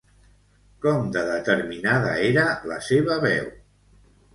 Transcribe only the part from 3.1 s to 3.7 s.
veu?